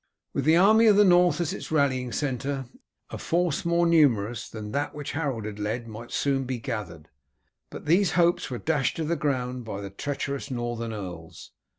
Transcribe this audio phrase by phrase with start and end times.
[0.33, 2.65] With the army of the North as a rallying centre
[3.11, 7.07] a force more numerous than that which Harold had led might soon be gathered.
[7.69, 11.51] But these hopes were dashed to the ground by the treacherous Northern earls.